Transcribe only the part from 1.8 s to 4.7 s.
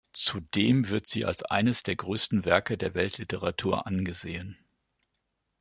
der größten Werke der Weltliteratur angesehen.